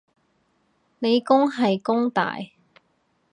[0.97, 2.39] 理工係弓大